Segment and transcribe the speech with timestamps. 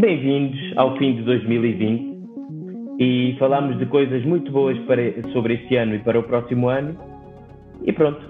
[0.00, 5.96] Bem-vindos ao fim de 2020 e falámos de coisas muito boas para, sobre este ano
[5.96, 6.96] e para o próximo ano.
[7.84, 8.24] E pronto,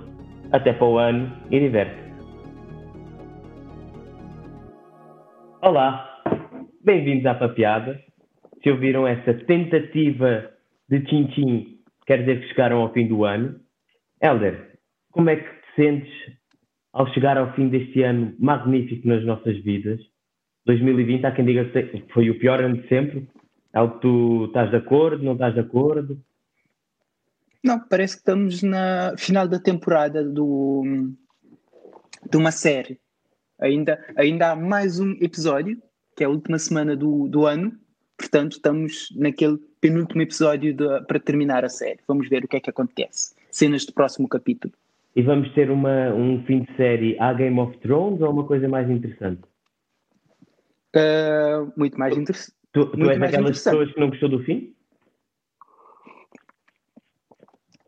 [0.51, 2.01] até para o ano e diverte.
[5.61, 6.23] Olá,
[6.82, 8.00] bem-vindos à Papeada.
[8.62, 10.50] Se ouviram essa tentativa
[10.89, 13.61] de tchim-tchim, quer dizer que chegaram ao fim do ano.
[14.23, 14.71] Helder,
[15.12, 16.39] como é que te sentes
[16.95, 20.00] ao chegar ao fim deste ano magnífico nas nossas vidas?
[20.68, 23.27] 2020, há quem diga que foi o pior ano de sempre.
[23.72, 26.21] É o que tu estás de acordo, não estás de acordo?
[27.64, 31.11] Não, parece que estamos na final da temporada do,
[32.31, 33.00] de uma série.
[33.58, 35.81] Ainda, ainda há mais um episódio,
[36.14, 37.72] que é a última semana do, do ano,
[38.16, 42.00] portanto, estamos naquele penúltimo episódio de, para terminar a série.
[42.06, 43.34] Vamos ver o que é que acontece.
[43.50, 44.75] Cenas do próximo capítulo.
[45.16, 48.69] E vamos ter uma, um fim de série à Game of Thrones ou uma coisa
[48.69, 49.41] mais interessante?
[50.97, 52.56] Uh, muito mais interessante.
[52.72, 54.75] Tu, tu és daquelas pessoas que não gostou do fim?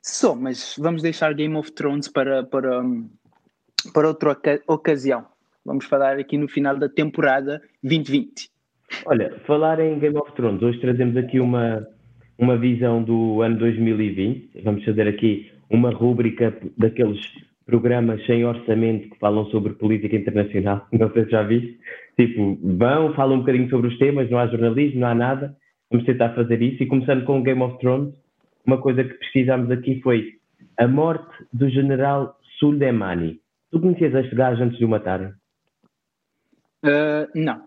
[0.03, 2.83] Sou, mas vamos deixar Game of Thrones para, para,
[3.93, 5.27] para outra ocasião.
[5.65, 8.51] Vamos falar aqui no final da temporada 2020.
[9.07, 11.87] Olha, falar em Game of Thrones, hoje trazemos aqui uma,
[12.39, 14.63] uma visão do ano 2020.
[14.65, 17.21] Vamos fazer aqui uma rúbrica daqueles
[17.67, 20.87] programas sem orçamento que falam sobre política internacional.
[20.93, 21.79] Não sei se já viste.
[22.21, 25.57] Tipo, vão, falam um bocadinho sobre os temas, não há jornalismo, não há nada.
[25.91, 26.83] Vamos tentar fazer isso.
[26.83, 28.15] E começando com Game of Thrones,
[28.67, 30.35] uma coisa que pesquisámos aqui foi
[30.77, 33.41] a morte do general Suleimani.
[33.71, 35.29] Tu conhecias este gajo antes de o matarem?
[36.85, 37.65] Uh, não.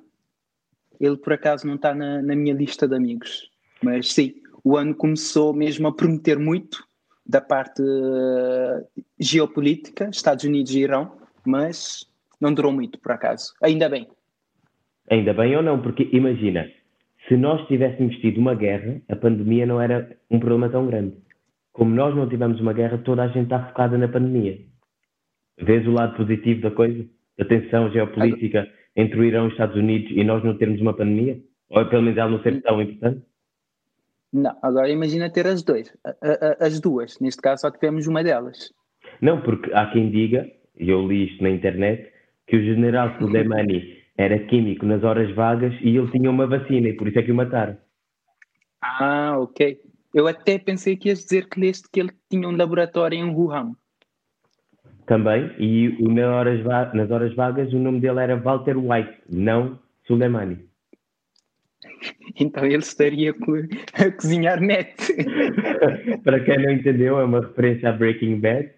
[1.01, 3.49] Ele por acaso não está na, na minha lista de amigos.
[3.81, 6.87] Mas sim, o ano começou mesmo a prometer muito
[7.25, 12.05] da parte uh, geopolítica, Estados Unidos e Irão, mas
[12.39, 13.55] não durou muito, por acaso.
[13.59, 14.07] Ainda bem.
[15.13, 16.67] Ainda bem ou não, porque imagina,
[17.27, 21.15] se nós tivéssemos tido uma guerra, a pandemia não era um problema tão grande.
[21.71, 24.57] Como nós não tivemos uma guerra, toda a gente está focada na pandemia.
[25.59, 27.05] Vês o lado positivo da coisa?
[27.39, 30.95] A tensão geopolítica entre o Irão e os Estados Unidos e nós não termos uma
[30.95, 31.37] pandemia?
[31.69, 33.21] Ou pelo menos ela não ser tão importante?
[34.33, 35.95] Não, agora imagina ter as duas,
[36.59, 37.19] as duas.
[37.19, 38.73] Neste caso só tivemos uma delas.
[39.21, 40.49] Não, porque há quem diga,
[40.79, 42.11] e eu li isto na internet,
[42.47, 46.93] que o general Soleimani era químico nas horas vagas e ele tinha uma vacina e
[46.93, 47.77] por isso é que o mataram.
[48.81, 49.79] Ah, ok.
[50.13, 53.73] Eu até pensei que ias dizer que leste que ele tinha um laboratório em Wuhan.
[55.05, 60.59] Também, e nas horas, nas horas vagas o nome dele era Walter White, não Soleimani.
[62.39, 64.95] Então ele estaria a cozinhar net.
[66.23, 68.71] Para quem não entendeu, é uma referência a Breaking Bad.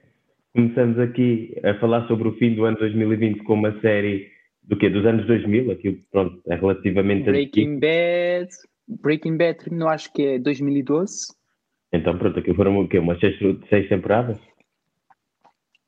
[0.53, 4.34] Começamos aqui a falar sobre o fim do ano 2020 com uma série
[4.67, 8.49] do que Dos anos 2000, aquilo pronto, é relativamente Breaking Bad,
[8.87, 11.27] Breaking Bad terminou acho que é 2012.
[11.93, 12.99] Então pronto, aquilo foram o quê?
[12.99, 13.37] Umas seis,
[13.69, 14.39] seis temporadas?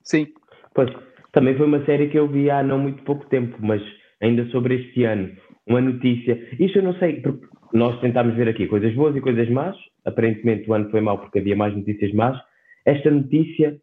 [0.04, 0.28] Sim.
[0.74, 0.90] Pois,
[1.32, 3.82] também foi uma série que eu vi há não muito pouco tempo, mas
[4.22, 5.36] ainda sobre este ano
[5.68, 6.48] uma notícia.
[6.59, 9.76] Isto eu não sei, porque nós tentámos ver aqui coisas boas e coisas más.
[10.06, 12.38] Aparentemente o ano foi mau porque havia mais notícias más.
[12.86, 13.78] Esta notícia,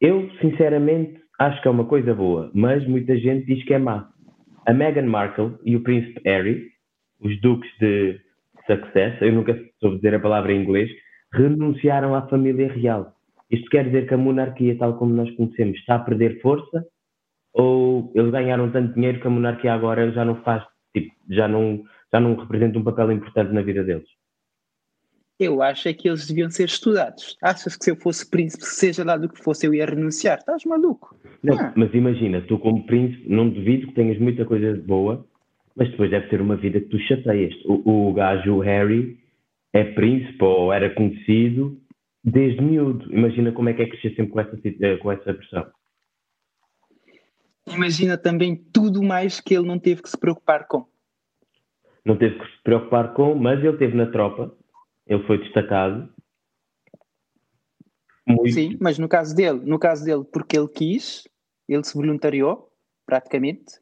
[0.00, 4.10] eu sinceramente acho que é uma coisa boa, mas muita gente diz que é má.
[4.66, 6.70] A Meghan Markle e o príncipe Harry,
[7.20, 8.18] os duques de
[8.66, 10.90] Success, eu nunca soube dizer a palavra em inglês,
[11.32, 13.14] renunciaram à família real.
[13.50, 16.86] Isto quer dizer que a monarquia, tal como nós conhecemos, está a perder força?
[17.52, 20.64] Ou eles ganharam tanto dinheiro que a monarquia agora já não faz
[20.94, 24.08] tipo, já não, já não representa um papel importante na vida deles?
[25.38, 27.36] Eu acho é que eles deviam ser estudados.
[27.42, 30.38] Achas que se eu fosse príncipe, seja lá do que fosse, eu ia renunciar?
[30.38, 31.16] Estás maluco?
[31.42, 31.72] Não, ah.
[31.76, 35.26] mas imagina, tu como príncipe, não duvido que tenhas muita coisa boa,
[35.74, 37.54] mas depois deve ser uma vida que tu chateias.
[37.64, 39.18] O, o gajo, o Harry,
[39.72, 41.76] é príncipe ou era conhecido
[42.22, 43.12] desde miúdo.
[43.12, 45.66] Imagina como é que é crescer sempre com essa, eh, com essa pressão.
[47.66, 50.86] Imagina também tudo mais que ele não teve que se preocupar com.
[52.04, 54.54] Não teve que se preocupar com, mas ele teve na tropa,
[55.06, 56.12] ele foi destacado.
[58.26, 58.52] Muito.
[58.52, 61.28] Sim, mas no caso dele, no caso dele, porque ele quis,
[61.68, 62.70] ele se voluntariou,
[63.04, 63.80] praticamente.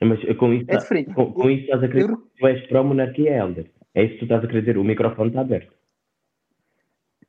[0.00, 2.16] Mas com isso, é com, com, isso estás a querer eu...
[2.16, 3.70] que tu és pró-monarquia, Helder.
[3.94, 5.76] É isso que tu estás a querer dizer, o microfone está aberto.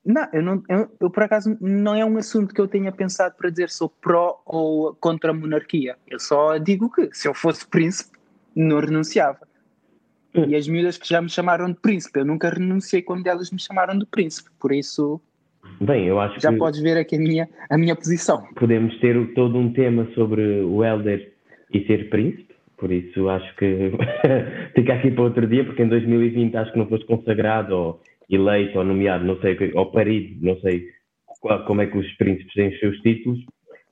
[0.06, 3.36] Não, eu, não eu, eu, por acaso não é um assunto que eu tenha pensado
[3.36, 5.98] para dizer sou pró ou contra a monarquia.
[6.08, 8.18] Eu só digo que se eu fosse príncipe,
[8.56, 9.49] não renunciava.
[10.34, 13.60] E as miúdas que já me chamaram de príncipe, eu nunca renunciei quando elas me
[13.60, 15.20] chamaram de príncipe, por isso.
[15.82, 18.46] Bem, eu acho já que podes ver aqui a minha, a minha posição.
[18.56, 21.34] Podemos ter todo um tema sobre o Helder
[21.74, 23.92] e ser príncipe, por isso acho que
[24.76, 28.78] fica aqui para outro dia, porque em 2020 acho que não foste consagrado ou eleito
[28.78, 30.88] ou nomeado, não sei, ou parido, não sei
[31.42, 33.40] qual, como é que os príncipes têm os seus títulos,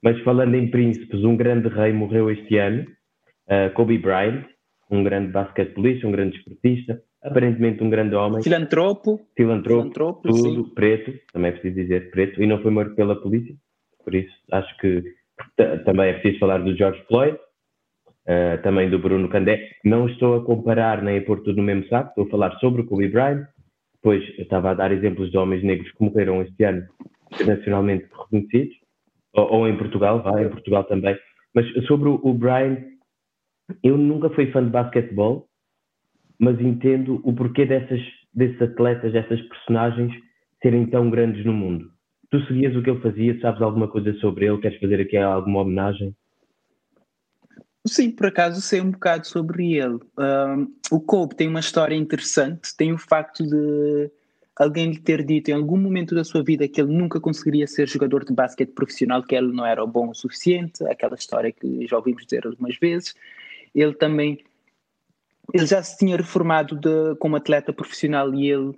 [0.03, 2.85] mas falando em príncipes, um grande rei morreu este ano,
[3.47, 4.45] uh, Kobe Bryant,
[4.89, 8.41] um grande basquetebolista, um grande esportista, aparentemente um grande homem.
[8.41, 9.19] Filantropo.
[9.35, 10.73] Filantropo, Filantropo tudo, sim.
[10.73, 13.55] preto, também é preciso dizer preto, e não foi morto pela polícia,
[14.03, 15.03] por isso acho que
[15.85, 17.37] também é preciso falar do George Floyd,
[18.27, 19.69] uh, também do Bruno Candé.
[19.83, 22.81] Não estou a comparar nem a pôr tudo no mesmo saco, estou a falar sobre
[22.81, 23.45] o Kobe Bryant,
[23.95, 26.87] depois eu estava a dar exemplos de homens negros que morreram este ano
[27.33, 28.75] internacionalmente reconhecidos,
[29.33, 31.17] ou, ou em Portugal, vai, em Portugal também.
[31.53, 32.79] Mas sobre o, o Bryant,
[33.83, 35.47] eu nunca fui fã de basquetebol,
[36.39, 38.01] mas entendo o porquê dessas,
[38.33, 40.13] desses atletas, dessas personagens
[40.61, 41.91] serem tão grandes no mundo.
[42.29, 44.59] Tu seguias o que ele fazia, sabes alguma coisa sobre ele?
[44.59, 46.15] Queres fazer aqui alguma homenagem?
[47.87, 49.99] Sim, por acaso sei um bocado sobre ele.
[50.17, 54.11] Um, o Kobe tem uma história interessante, tem o facto de
[54.57, 57.87] alguém lhe ter dito em algum momento da sua vida que ele nunca conseguiria ser
[57.87, 61.95] jogador de basquete profissional, que ele não era bom o suficiente, aquela história que já
[61.95, 63.15] ouvimos dizer algumas vezes.
[63.73, 64.43] Ele também
[65.53, 68.73] ele já se tinha reformado de, como atleta profissional e ele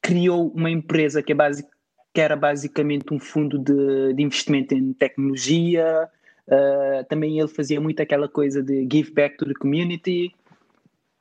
[0.00, 1.68] criou uma empresa que, é basic,
[2.14, 6.08] que era basicamente um fundo de, de investimento em tecnologia,
[6.46, 10.32] Uh, também ele fazia muito aquela coisa de give back to the community.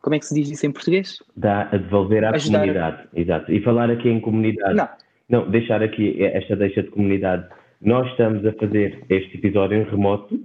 [0.02, 1.18] Como é que se diz isso em português?
[1.36, 3.08] Dá a devolver à Ajudar comunidade.
[3.16, 3.52] Exato.
[3.52, 4.76] E falar aqui em comunidade.
[4.76, 4.88] Não.
[5.28, 7.48] Não, deixar aqui esta deixa de comunidade.
[7.82, 10.40] Nós estamos a fazer este episódio em remoto,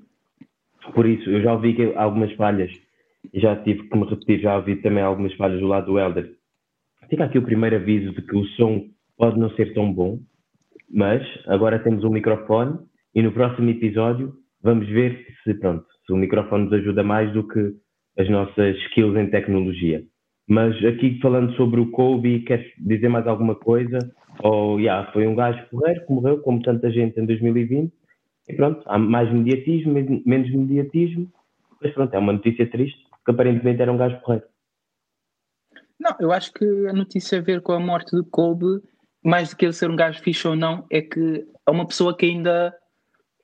[0.94, 2.70] por isso eu já ouvi algumas falhas
[3.34, 6.30] já tive que me repetir, já ouvi também algumas falhas do lado do Elder.
[7.08, 8.84] Fica aqui o primeiro aviso de que o som
[9.16, 10.18] pode não ser tão bom,
[10.90, 12.78] mas agora temos um microfone
[13.14, 14.32] e no próximo episódio
[14.62, 17.72] vamos ver se, pronto, se o microfone nos ajuda mais do que
[18.18, 20.02] as nossas skills em tecnologia.
[20.48, 23.98] Mas aqui falando sobre o Kobe, queres dizer mais alguma coisa?
[24.42, 27.92] Ou, yeah, foi um gajo porreiro que morreu, como tanta gente em 2020,
[28.50, 29.92] e pronto, há mais mediatismo,
[30.24, 31.30] menos mediatismo,
[31.80, 34.44] mas pronto, é uma notícia triste, porque aparentemente era um gajo porreiro.
[35.98, 38.82] Não, eu acho que a notícia a ver com a morte do Kobe,
[39.22, 42.16] mais do que ele ser um gajo fixe ou não, é que é uma pessoa
[42.16, 42.74] que ainda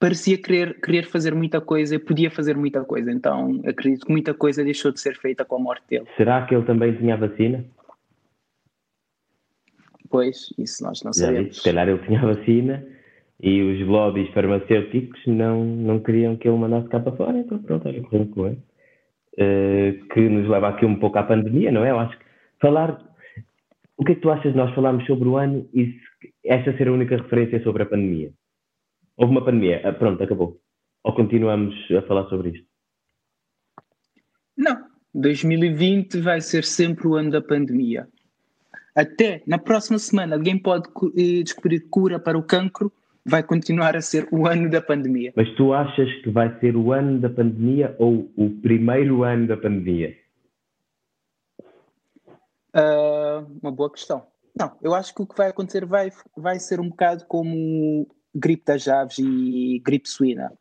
[0.00, 3.11] parecia querer, querer fazer muita coisa e podia fazer muita coisa.
[3.12, 6.06] Então acredito que muita coisa deixou de ser feita com a morte dele.
[6.17, 7.64] Será que ele também tinha a vacina?
[10.08, 11.56] Pois, isso nós não Já sabemos.
[11.58, 12.87] se calhar ele tinha a vacina
[13.40, 17.86] e os lobbies farmacêuticos não, não queriam que ele mandasse cá para fora, então pronto,
[17.86, 18.58] olha, correu com ele.
[19.34, 21.90] Uh, que nos leva aqui um pouco à pandemia, não é?
[21.90, 22.24] Eu acho que
[22.60, 23.04] falar.
[23.98, 26.76] O que é que tu achas de nós falarmos sobre o ano e se, esta
[26.76, 28.32] ser a única referência sobre a pandemia?
[29.16, 30.58] Houve uma pandemia, ah, pronto, acabou.
[31.02, 32.66] Ou continuamos a falar sobre isto?
[34.56, 34.84] Não,
[35.14, 38.08] 2020 vai ser sempre o ano da pandemia.
[38.94, 42.90] Até na próxima semana alguém pode eh, descobrir cura para o cancro,
[43.26, 45.32] vai continuar a ser o ano da pandemia.
[45.34, 49.56] Mas tu achas que vai ser o ano da pandemia ou o primeiro ano da
[49.56, 50.17] pandemia?
[52.75, 54.25] Uh, uma boa questão.
[54.58, 58.64] Não, eu acho que o que vai acontecer vai, vai ser um bocado como gripe
[58.64, 60.52] das aves e gripe suína.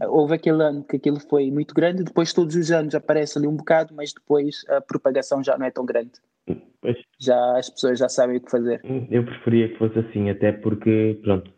[0.00, 3.56] Houve aquele ano que aquilo foi muito grande, depois todos os anos aparece ali um
[3.56, 6.12] bocado, mas depois a propagação já não é tão grande.
[6.80, 6.96] Pois.
[7.20, 8.80] Já as pessoas já sabem o que fazer.
[9.10, 11.52] Eu preferia que fosse assim, até porque, pronto,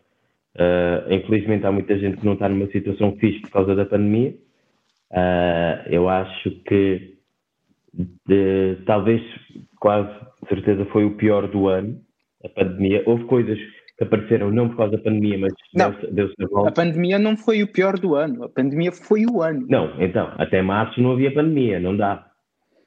[0.56, 4.34] uh, infelizmente há muita gente que não está numa situação fixe por causa da pandemia.
[5.10, 7.14] Uh, eu acho que
[8.26, 9.22] de, talvez
[9.78, 10.10] quase
[10.48, 12.00] certeza foi o pior do ano,
[12.44, 13.02] a pandemia.
[13.06, 13.58] Houve coisas
[13.96, 16.68] que apareceram não por causa da pandemia, mas deu-se deu a volta.
[16.70, 19.66] A pandemia não foi o pior do ano, a pandemia foi o ano.
[19.68, 22.26] Não, então, até março não havia pandemia, não dá.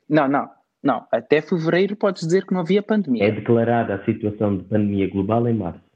[0.09, 0.49] Não, não,
[0.83, 1.05] não.
[1.11, 3.25] Até fevereiro podes dizer que não havia pandemia.
[3.25, 5.86] É declarada a situação de pandemia global em março.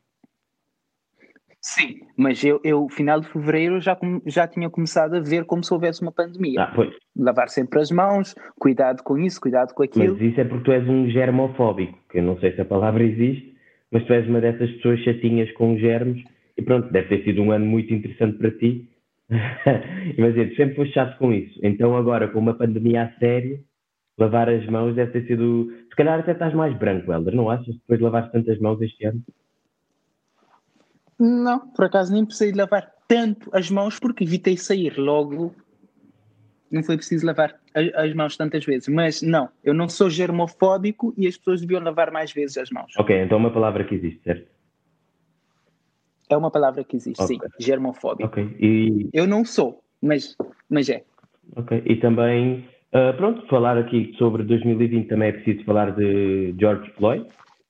[1.61, 5.71] Sim, mas eu, eu final de fevereiro já, já tinha começado a ver como se
[5.71, 6.63] houvesse uma pandemia.
[6.63, 6.91] Ah, pois.
[7.15, 10.15] Lavar sempre as mãos, cuidado com isso, cuidado com aquilo.
[10.15, 13.03] Mas isso é porque tu és um germofóbico, que eu não sei se a palavra
[13.03, 13.55] existe,
[13.91, 16.23] mas tu és uma dessas pessoas chatinhas com germes
[16.57, 18.89] e pronto, deve ter sido um ano muito interessante para ti.
[20.17, 21.59] Imagina, tu sempre foste chato com isso.
[21.61, 23.59] Então agora, com uma pandemia a sério,
[24.17, 25.71] lavar as mãos deve ter sido...
[25.89, 27.75] Se calhar até estás mais branco, Helder, não achas?
[27.75, 29.21] Depois de lavar tantas mãos este ano?
[31.23, 35.53] Não, por acaso nem precisei lavar tanto as mãos porque evitei sair logo
[36.71, 37.59] não foi preciso lavar
[37.95, 38.87] as mãos tantas vezes.
[38.87, 42.93] Mas não, eu não sou germofóbico e as pessoas deviam lavar mais vezes as mãos.
[42.97, 44.49] Ok, então é uma palavra que existe, certo?
[46.29, 47.37] É uma palavra que existe, okay.
[47.37, 48.29] sim, germofóbico.
[48.29, 48.55] Ok.
[48.57, 49.09] E...
[49.13, 50.37] Eu não sou, mas,
[50.69, 51.03] mas é.
[51.57, 56.89] Ok, e também, uh, pronto, falar aqui sobre 2020 também é preciso falar de George
[56.93, 57.27] Floyd.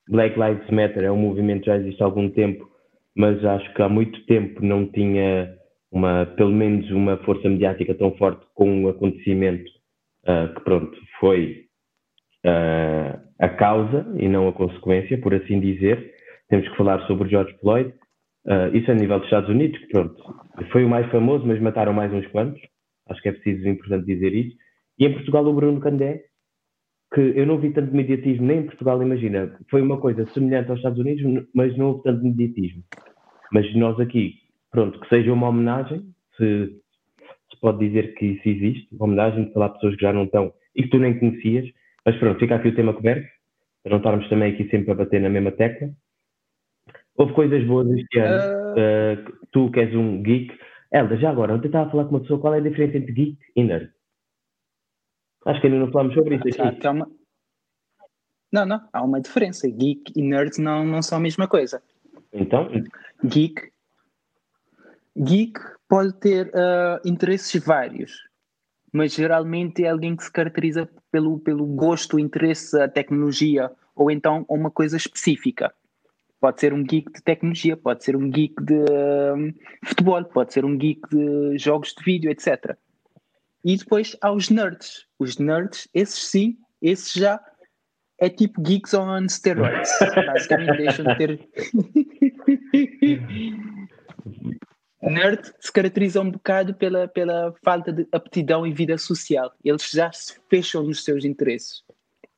[0.08, 2.70] Black Lives Matter é um movimento que já existe há algum tempo,
[3.16, 5.54] mas acho que há muito tempo não tinha
[5.90, 9.70] uma, pelo menos uma força mediática tão forte com um acontecimento
[10.26, 11.66] uh, que, pronto, foi
[12.46, 16.12] uh, a causa e não a consequência, por assim dizer.
[16.48, 17.92] Temos que falar sobre George Floyd.
[18.46, 20.16] Uh, isso a nível dos Estados Unidos, que pronto,
[20.72, 22.60] foi o mais famoso, mas mataram mais uns quantos.
[23.08, 24.56] Acho que é preciso, importante dizer isso.
[24.98, 26.22] E em Portugal, o Bruno Candé,
[27.12, 30.78] que eu não vi tanto mediatismo nem em Portugal, imagina, foi uma coisa semelhante aos
[30.78, 32.82] Estados Unidos, mas não houve tanto mediatismo.
[33.52, 34.34] Mas nós aqui,
[34.70, 36.02] pronto, que seja uma homenagem,
[36.36, 36.66] se,
[37.50, 40.52] se pode dizer que isso existe, uma homenagem de falar pessoas que já não estão
[40.74, 41.68] e que tu nem conhecias,
[42.04, 43.28] mas pronto, fica aqui o tema coberto,
[43.82, 45.90] para não estarmos também aqui sempre a bater na mesma tecla.
[47.16, 48.36] Houve coisas boas este ano.
[48.36, 48.62] Uh...
[48.72, 50.56] Uh, tu que és um geek.
[50.90, 53.12] Elda, já agora, ontem estava a falar com uma pessoa qual é a diferença entre
[53.12, 53.90] geek e nerd.
[55.44, 56.86] Acho que ainda não falamos sobre isso aqui.
[56.86, 57.10] Uma...
[58.52, 59.68] Não, não, há uma diferença.
[59.68, 61.82] Geek e nerd não, não são a mesma coisa.
[62.32, 62.68] Então?
[63.24, 63.70] Geek,
[65.16, 68.12] geek pode ter uh, interesses vários,
[68.92, 74.44] mas geralmente é alguém que se caracteriza pelo, pelo gosto, interesse, a tecnologia ou então
[74.48, 75.72] uma coisa específica.
[76.40, 79.52] Pode ser um geek de tecnologia, pode ser um geek de um,
[79.84, 82.76] futebol, pode ser um geek de jogos de vídeo, etc.
[83.64, 85.06] E depois há os nerds.
[85.18, 87.40] Os nerds, esses sim, esses já
[88.18, 89.90] é tipo geeks on steroids.
[90.26, 91.48] Basicamente deixam de ter.
[95.02, 99.52] Nerd se caracteriza um bocado pela, pela falta de aptidão e vida social.
[99.64, 101.82] Eles já se fecham nos seus interesses.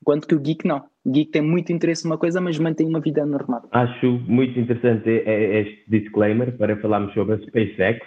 [0.00, 0.84] Enquanto que o geek não.
[1.04, 3.68] O geek tem muito interesse numa coisa, mas mantém uma vida normal.
[3.70, 8.06] Acho muito interessante este disclaimer para falarmos sobre a SpaceX,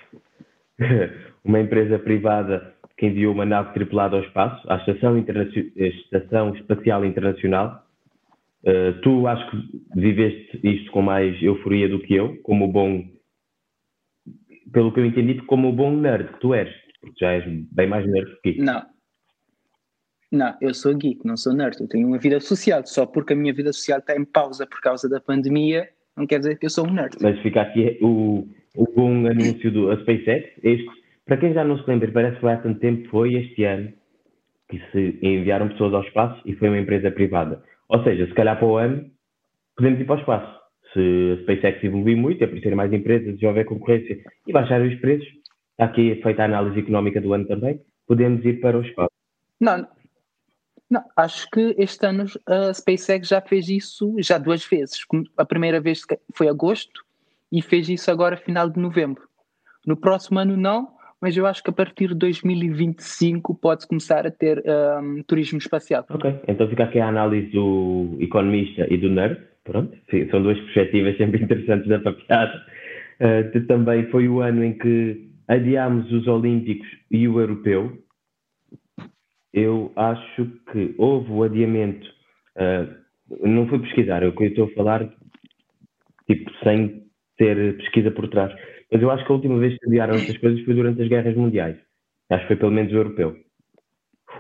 [1.45, 5.17] uma empresa privada que enviou uma nave tripulada ao espaço, à Estação,
[5.75, 7.85] Estação Espacial Internacional.
[8.63, 9.57] Uh, tu acho que
[9.95, 13.05] viveste isto com mais euforia do que eu, como bom
[14.71, 17.87] pelo que eu entendi, como o bom nerd que tu és, porque já és bem
[17.87, 18.61] mais nerd que geek.
[18.61, 18.83] Não.
[20.29, 21.79] Não, eu sou geek, não sou nerd.
[21.79, 22.85] Eu tenho uma vida social.
[22.85, 25.87] Só porque a minha vida social está em pausa por causa da pandemia,
[26.17, 27.15] não quer dizer que eu sou um nerd.
[27.21, 30.51] Mas fica aqui o, o bom anúncio do SpaceX.
[30.63, 30.89] Este,
[31.27, 33.93] para quem já não se lembra, parece que há tanto tempo, foi este ano
[34.69, 37.63] que se enviaram pessoas ao espaço e foi uma empresa privada.
[37.89, 39.09] Ou seja, se calhar para o ano
[39.75, 40.57] podemos ir para o espaço
[40.93, 45.27] se a SpaceX evoluir muito, aparecerem mais empresas, houver concorrência e baixarem os preços,
[45.71, 49.11] está aqui feita a análise económica do ano também, podemos ir para o espaço.
[49.59, 49.87] Não,
[50.89, 54.99] não, acho que este ano a SpaceX já fez isso já duas vezes.
[55.37, 56.01] A primeira vez
[56.33, 57.03] foi agosto
[57.51, 59.27] e fez isso agora final de novembro.
[59.85, 64.31] No próximo ano não, mas eu acho que a partir de 2025 pode começar a
[64.31, 64.63] ter
[65.01, 66.05] um, turismo espacial.
[66.09, 69.41] Ok, então fica aqui a análise do economista e do nerd.
[69.63, 69.97] Pronto,
[70.31, 72.63] são duas perspectivas sempre interessantes da papiada.
[73.19, 77.97] Uh, também foi o ano em que adiámos os Olímpicos e o Europeu.
[79.51, 82.07] Eu acho que houve o adiamento,
[82.57, 85.09] uh, não fui pesquisar, eu estou a falar,
[86.27, 87.03] tipo, sem
[87.37, 88.53] ter pesquisa por trás.
[88.91, 91.35] Mas eu acho que a última vez que adiaram essas coisas foi durante as guerras
[91.35, 91.77] mundiais.
[92.29, 93.35] Acho que foi pelo menos o europeu.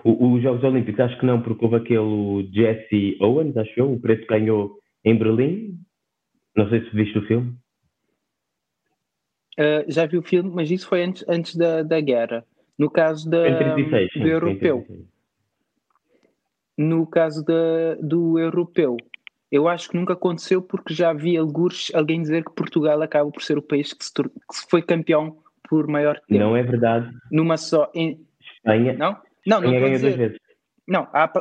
[0.03, 4.27] os Jogos Olímpicos, acho que não, porque houve aquele Jesse Owens, acho eu, o preto
[4.27, 5.79] ganhou em Berlim.
[6.55, 7.55] Não sei se viste o filme.
[9.59, 12.45] Uh, já vi o filme, mas isso foi antes, antes da, da guerra.
[12.77, 14.85] No caso da, 36, do europeu.
[16.77, 18.97] No caso da, do europeu,
[19.51, 23.41] eu acho que nunca aconteceu porque já vi alguns, alguém dizer que Portugal acaba por
[23.41, 25.37] ser o país que se, que foi campeão
[25.69, 26.41] por maior tempo.
[26.41, 27.09] Não é verdade.
[27.31, 27.89] Numa só.
[27.93, 28.19] Em...
[28.55, 28.93] Espanha.
[28.93, 29.17] Não?
[29.45, 30.37] Não, Espanha não duas vezes.
[30.87, 31.31] Não, há,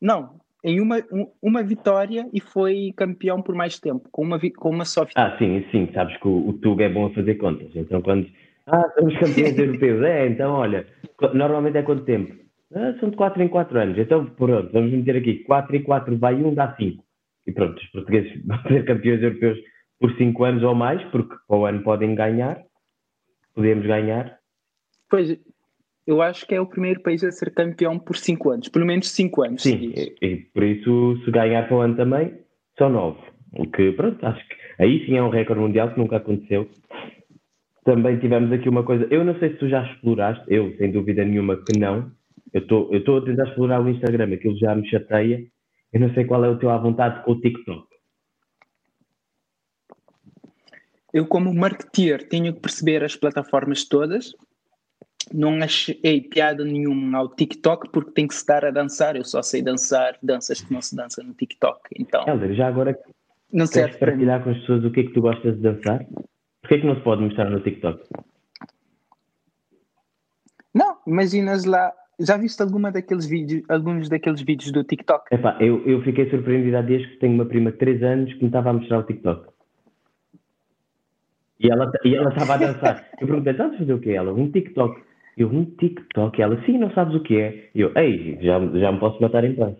[0.00, 0.96] não, em uma,
[1.42, 5.34] uma vitória e foi campeão por mais tempo, com uma, com uma só vitória.
[5.34, 7.70] Ah, sim, sim, sabes que o, o Tug é bom a fazer contas.
[7.74, 8.26] Então, quando.
[8.66, 10.02] Ah, somos campeões europeus.
[10.02, 10.86] É, então, olha,
[11.34, 12.34] normalmente é quanto tempo?
[12.74, 13.98] Ah, são de 4 em 4 anos.
[13.98, 17.03] Então, pronto, vamos meter aqui 4 em 4 vai 1, dá 5.
[17.46, 19.58] E pronto, os portugueses vão ser campeões europeus
[20.00, 22.60] por 5 anos ou mais, porque para o ano podem ganhar.
[23.54, 24.38] Podemos ganhar.
[25.08, 25.38] Pois,
[26.06, 29.10] eu acho que é o primeiro país a ser campeão por 5 anos, pelo menos
[29.10, 29.62] 5 anos.
[29.62, 32.34] Sim, e, e, por isso, se ganhar para o ano também,
[32.76, 33.18] são 9.
[33.56, 36.68] O que, pronto, acho que aí sim é um recorde mundial que nunca aconteceu.
[37.84, 41.24] Também tivemos aqui uma coisa, eu não sei se tu já exploraste, eu sem dúvida
[41.24, 42.10] nenhuma que não.
[42.52, 42.60] Eu
[42.98, 45.44] estou a tentar explorar o Instagram, aquilo já me chateia.
[45.94, 47.86] Eu não sei qual é o teu à vontade com o TikTok.
[51.12, 54.34] Eu, como marketeer, tenho que perceber as plataformas todas
[55.32, 59.16] não achei piada nenhuma ao TikTok porque tem que se dar a dançar.
[59.16, 61.80] Eu só sei dançar danças que não se dança no TikTok.
[61.98, 62.98] Então, Helder, já agora
[63.52, 66.04] não queres partilhar com as pessoas o que é que tu gostas de dançar?
[66.60, 68.04] Porquê é que não se pode mostrar no TikTok?
[70.74, 71.92] Não, imaginas lá.
[72.18, 75.34] Já viste alguma daqueles vídeos, alguns daqueles vídeos do TikTok?
[75.34, 78.40] Epá, eu, eu fiquei surpreendido há dias que tenho uma prima de 3 anos que
[78.40, 79.52] me estava a mostrar o TikTok.
[81.58, 83.08] E ela e ela estava a dançar.
[83.20, 84.10] Eu perguntei, estás a fazer o quê?
[84.10, 85.02] Ela, um TikTok.
[85.36, 86.40] Eu, um TikTok?
[86.40, 87.70] Ela, sim, não sabes o que é.
[87.74, 89.74] E eu, ei, já, já me posso matar em paz.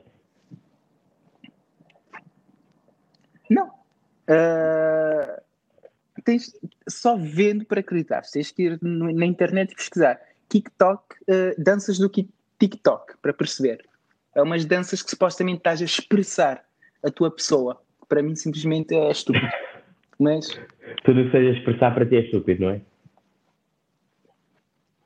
[3.49, 3.71] Não.
[4.29, 5.41] Ah,
[6.25, 8.23] tens, só vendo para acreditar.
[8.23, 13.85] Tens que ir na internet e pesquisar TikTok, ah, danças do TikTok, para perceber.
[14.35, 16.65] É umas danças que supostamente estás a expressar
[17.05, 17.81] a tua pessoa.
[18.09, 19.47] Para mim, simplesmente é estúpido.
[20.19, 20.49] Mas,
[21.05, 22.81] Tudo o que seja expressar para ti é estúpido, não é?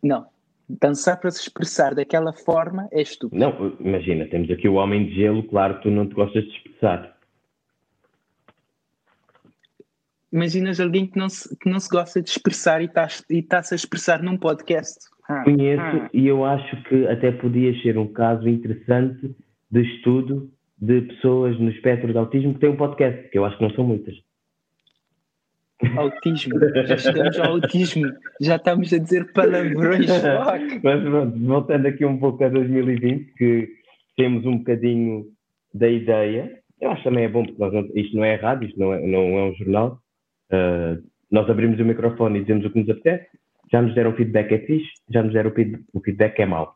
[0.02, 0.26] não.
[0.70, 3.40] Dançar para se expressar daquela forma é estúpido.
[3.40, 6.50] Não, imagina, temos aqui o homem de gelo, claro que tu não te gostas de
[6.50, 7.16] expressar.
[10.30, 13.72] Imaginas alguém que não se, que não se gosta de expressar e está- e está-se
[13.72, 15.08] a expressar num podcast.
[15.28, 16.10] Ah, Conheço ah.
[16.12, 19.34] e eu acho que até podia ser um caso interessante
[19.70, 23.56] de estudo de pessoas no espectro de autismo que têm um podcast, que eu acho
[23.58, 24.14] que não são muitas.
[25.96, 30.06] Autismo, já chegamos ao autismo, já estamos a dizer palavrões.
[30.82, 33.68] Mas pronto, voltando aqui um pouco a 2020, que
[34.16, 35.26] temos um bocadinho
[35.72, 38.68] da ideia, eu acho que também é bom, porque nós não- isto não é rádio,
[38.68, 40.00] isto não é, não é um jornal.
[40.50, 40.96] Ah,
[41.30, 43.28] nós abrimos o microfone e dizemos o que nos apetece,
[43.72, 46.74] já nos deram feedback é fixe, já nos deram o feed- o feedback é mau.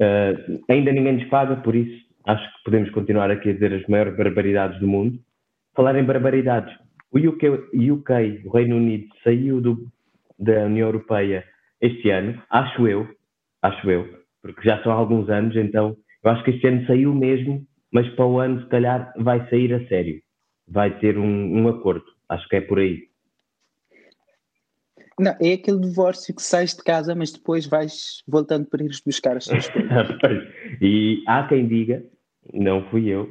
[0.00, 0.32] Ah,
[0.68, 4.16] ainda ninguém nos paga, por isso acho que podemos continuar aqui a dizer as maiores
[4.16, 5.18] barbaridades do mundo.
[5.74, 6.74] Falar em barbaridades,
[7.12, 7.48] o UK,
[7.90, 9.86] UK, o Reino Unido, saiu do,
[10.38, 11.44] da União Europeia
[11.80, 13.08] este ano, acho eu,
[13.62, 14.08] acho eu,
[14.42, 18.26] porque já são alguns anos, então eu acho que este ano saiu mesmo, mas para
[18.26, 20.20] o ano se calhar vai sair a sério.
[20.68, 23.02] Vai ter um, um acordo, acho que é por aí.
[25.18, 29.36] Não, é aquele divórcio que sais de casa, mas depois vais voltando para ires buscar
[29.36, 29.68] as tuas
[30.20, 30.48] coisas.
[30.80, 32.02] E há quem diga,
[32.52, 33.28] não fui eu,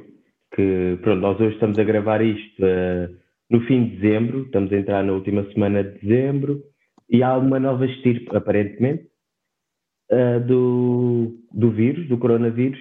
[0.54, 3.08] que pronto, nós hoje estamos a gravar isto eh,
[3.50, 6.62] no fim de dezembro, estamos a entrar na última semana de dezembro,
[7.10, 9.06] e há uma nova estirpe, aparentemente,
[10.10, 12.78] eh, do, do vírus, do coronavírus,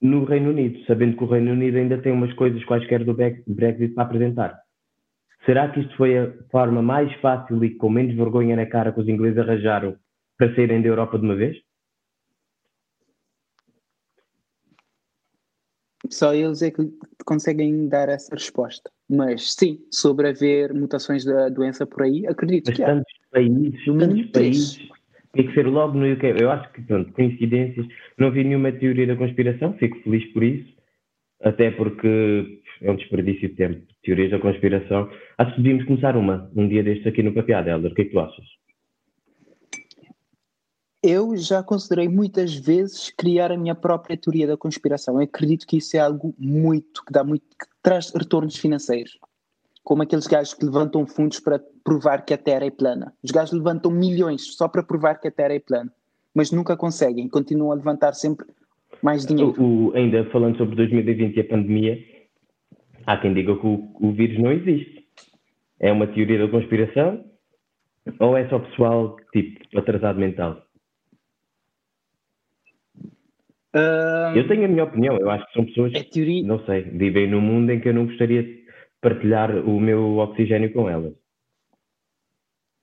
[0.00, 3.42] no Reino Unido, sabendo que o Reino Unido ainda tem umas coisas quaisquer do Bre-
[3.46, 4.65] Brexit para apresentar.
[5.46, 9.00] Será que isto foi a forma mais fácil e com menos vergonha na cara que
[9.00, 9.96] os ingleses arranjaram
[10.36, 11.56] para saírem da Europa de uma vez?
[16.10, 16.82] Só eles é que
[17.24, 18.90] conseguem dar essa resposta.
[19.08, 22.86] Mas sim, sobre haver mutações da doença por aí, acredito Mas que há.
[22.86, 24.32] tantos países, três.
[24.32, 24.88] países,
[25.32, 26.34] tem que ser logo no UK.
[26.40, 27.86] Eu acho que, pronto, coincidências,
[28.18, 30.74] não vi nenhuma teoria da conspiração, fico feliz por isso,
[31.40, 33.82] até porque é um desperdício de tempo.
[34.02, 35.10] Teorias da conspiração.
[35.38, 37.92] Acho que devíamos começar uma, um dia destes aqui no Papeado, Helder.
[37.92, 38.44] O que é que tu achas?
[41.02, 45.16] Eu já considerei muitas vezes criar a minha própria teoria da conspiração.
[45.16, 49.16] Eu acredito que isso é algo muito, que dá muito, que traz retornos financeiros.
[49.84, 53.12] Como aqueles gajos que levantam fundos para provar que a Terra é plana.
[53.22, 55.92] Os gajos levantam milhões só para provar que a Terra é plana.
[56.34, 58.46] Mas nunca conseguem, continuam a levantar sempre
[59.00, 59.54] mais dinheiro.
[59.62, 61.98] O, o- ainda falando sobre 2020 e a pandemia,
[63.06, 65.06] há quem diga que o, o vírus não existe.
[65.78, 67.24] É uma teoria da conspiração
[68.18, 70.62] ou é só pessoal tipo atrasado mental?
[73.74, 76.82] Ah, Eu tenho a minha opinião, eu acho que são pessoas é teoria, não sei,
[76.82, 78.64] vivem num mundo em que eu não gostaria de
[79.00, 81.12] partilhar o meu oxigênio com elas.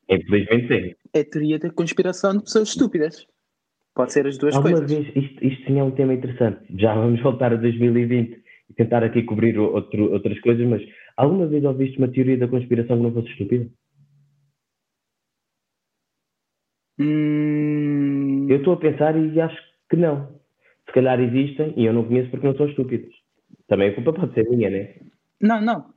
[0.09, 0.95] Infelizmente sim.
[1.13, 3.27] é teoria da conspiração de pessoas estúpidas.
[3.95, 4.91] Pode ser as duas Alguma coisas.
[4.91, 6.59] vez, isto, isto sim é um tema interessante.
[6.77, 8.42] Já vamos voltar a 2020 e
[8.75, 10.81] tentar aqui cobrir outro- outras coisas, mas
[11.17, 13.69] alguma vez ouviste uma teoria da conspiração que não fosse estúpida?
[16.99, 19.57] Hum, Eu estou a pensar e acho
[19.89, 20.39] que não.
[20.85, 23.09] Se calhar existem e eu não conheço porque não são estúpidas.
[23.67, 24.95] Também a culpa pode ser minha, né?
[25.41, 25.93] Não, não.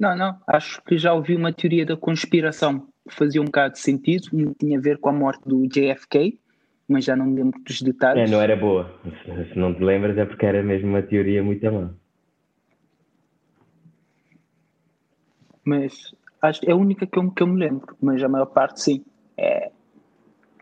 [0.00, 0.38] Não, não.
[0.48, 4.28] Acho que já ouvi uma teoria da conspiração que fazia um bocado de sentido,
[4.58, 6.40] tinha a ver com a morte do JFK,
[6.88, 8.30] mas já não me lembro dos É, detalhes.
[8.30, 8.92] não era boa.
[9.24, 11.90] Se- não te lembras é porque era mesmo uma teoria muito má.
[15.64, 18.46] Mas acho que é a única que eu, que eu me lembro, mas a maior
[18.46, 19.04] parte sim.
[19.36, 19.70] É,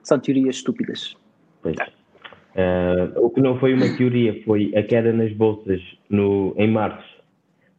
[0.02, 1.14] são teorias estúpidas.
[1.62, 1.76] Pois.
[2.56, 7.08] Ah, o que não foi uma teoria foi a queda nas bolsas no, em março,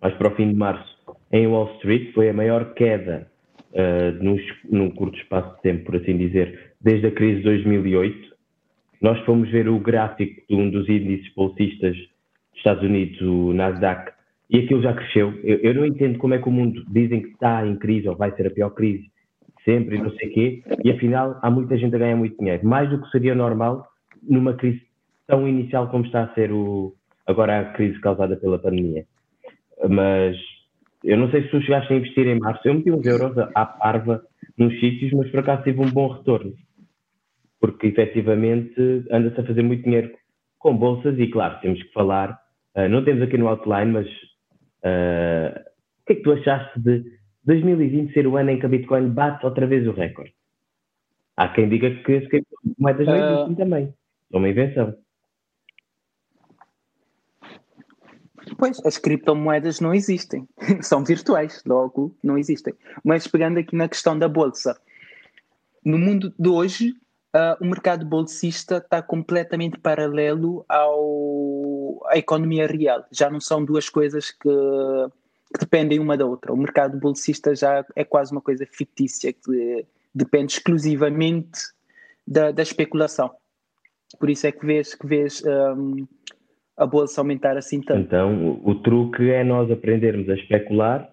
[0.02, 0.98] mais para o fim de março,
[1.32, 2.14] em Wall Street.
[2.14, 3.30] Foi a maior queda
[4.22, 8.31] num, es- num curto espaço de tempo, por assim dizer, desde a crise de 2008.
[9.02, 14.12] Nós fomos ver o gráfico de um dos índices bolsistas dos Estados Unidos, o Nasdaq,
[14.50, 15.34] e aquilo já cresceu.
[15.44, 18.16] Eu, eu, não entendo como é que o mundo dizem que está em crise ou
[18.16, 19.10] vai ser a pior crise
[19.66, 22.90] sempre e não sei quê, e afinal há muita gente a ganhar muito dinheiro, mais
[22.90, 23.88] do que seria normal
[24.22, 24.82] numa crise
[25.28, 26.94] tão inicial como está a ser o,
[27.28, 29.06] agora a crise causada pela pandemia.
[29.88, 30.36] Mas
[31.04, 33.66] eu não sei se tu chegaste a investir em março, eu meti uns euros à
[33.66, 34.24] parva
[34.58, 36.54] nos sítios, mas por acaso tive um bom retorno,
[37.62, 40.12] porque efetivamente anda-se a fazer muito dinheiro
[40.58, 42.38] com bolsas e claro, temos que falar,
[42.76, 45.60] uh, não temos aqui no outline, mas uh,
[46.02, 47.04] o que é que tu achaste de
[47.46, 50.34] 2020 ser o ano em que a Bitcoin bate outra vez o recorde?
[51.38, 53.56] Há quem diga que as criptomoedas não existem uh...
[53.56, 53.94] também,
[54.34, 54.96] é uma invenção.
[58.58, 60.48] Pois, as criptomoedas não existem,
[60.82, 62.74] são virtuais, logo não existem.
[63.04, 64.76] Mas pegando aqui na questão da bolsa,
[65.86, 66.94] no mundo de hoje,
[67.36, 73.06] uh, o mercado bolsista está completamente paralelo ao, à economia real.
[73.12, 74.50] Já não são duas coisas que,
[75.54, 76.54] que, dependem uma da outra.
[76.54, 81.60] O mercado bolsista já é quase uma coisa fictícia que depende exclusivamente
[82.28, 83.32] da, da especulação.
[84.20, 86.06] Por isso é que vês que vês um,
[86.76, 88.02] a bolsa aumentar assim tanto.
[88.02, 91.10] Então, o, o truque é nós aprendermos a especular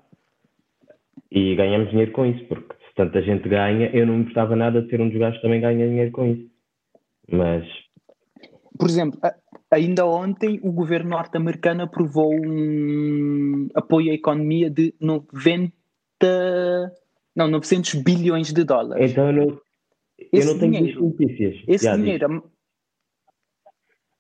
[1.31, 4.89] e ganhamos dinheiro com isso, porque tanta gente ganha, eu não me gostava nada de
[4.89, 6.51] ter um dos gajos que também ganha dinheiro com isso.
[7.31, 7.65] Mas.
[8.77, 9.21] Por exemplo,
[9.71, 15.73] ainda ontem o governo norte-americano aprovou um apoio à economia de 90.
[17.37, 19.13] Não, 900 bilhões de dólares.
[19.13, 19.61] Então eu não,
[20.33, 21.63] eu não tenho dinheiro, notícias.
[21.69, 22.51] Esse dinheiro,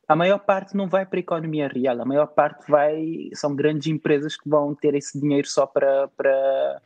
[0.07, 3.29] a maior parte não vai para a economia real, a maior parte vai.
[3.35, 6.07] São grandes empresas que vão ter esse dinheiro só para.
[6.17, 6.81] para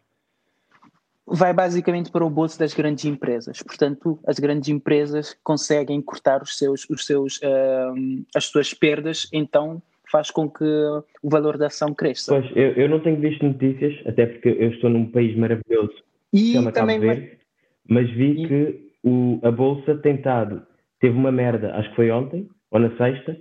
[1.27, 3.63] vai basicamente para o bolso das grandes empresas.
[3.63, 9.83] Portanto, as grandes empresas conseguem cortar os seus, os seus, uh, as suas perdas, então
[10.11, 10.65] faz com que
[11.23, 12.33] o valor da ação cresça.
[12.33, 15.95] Pois, eu, eu não tenho visto notícias, até porque eu estou num país maravilhoso
[16.33, 17.39] e chama também Cabo Verde,
[17.89, 18.49] mas vi e...
[18.49, 20.63] que o, a Bolsa tem estado,
[21.01, 23.37] teve uma merda, acho que foi ontem, ou na sexta,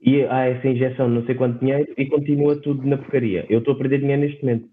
[0.00, 3.44] e há essa injeção de não sei quanto dinheiro e continua tudo na porcaria.
[3.50, 4.68] Eu estou a perder dinheiro neste momento.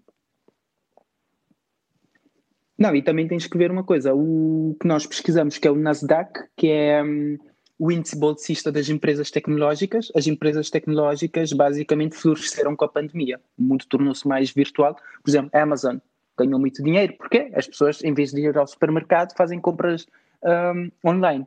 [2.78, 5.76] Não, e também tens que ver uma coisa, o que nós pesquisamos, que é o
[5.76, 7.38] Nasdaq, que é um,
[7.78, 10.12] o índice bolsista das empresas tecnológicas.
[10.14, 13.40] As empresas tecnológicas basicamente floresceram com a pandemia.
[13.58, 14.94] O mundo tornou-se mais virtual.
[14.94, 15.96] Por exemplo, a Amazon
[16.36, 17.14] ganhou muito dinheiro.
[17.14, 17.50] Porquê?
[17.54, 20.06] As pessoas, em vez de ir ao supermercado, fazem compras
[20.42, 21.46] um, online.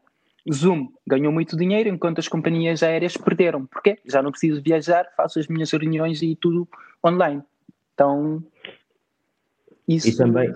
[0.52, 3.66] Zoom ganhou muito dinheiro enquanto as companhias aéreas perderam.
[3.66, 4.00] Porquê?
[4.06, 6.68] Já não preciso viajar, faço as minhas reuniões e tudo
[7.06, 7.44] online.
[7.94, 8.44] Então,
[9.88, 10.08] isso.
[10.08, 10.54] E também,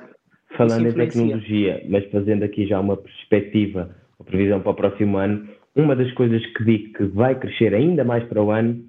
[0.57, 5.47] falando em tecnologia, mas fazendo aqui já uma perspectiva, uma previsão para o próximo ano,
[5.75, 8.83] uma das coisas que vi que vai crescer ainda mais para o ano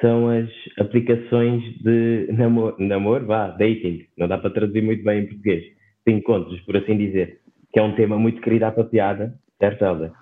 [0.00, 0.48] são as
[0.78, 5.64] aplicações de namoro, namoro vá, dating, não dá para traduzir muito bem em português,
[6.06, 7.40] de encontros, por assim dizer,
[7.72, 10.12] que é um tema muito querido à papiada, certo, Helder?